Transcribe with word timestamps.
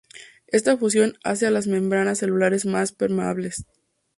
Esta 0.47 0.77
fusión 0.77 1.19
hace 1.23 1.45
a 1.45 1.51
las 1.51 1.67
membranas 1.67 2.17
celulares 2.17 2.65
más 2.65 2.91
permeables. 2.91 3.67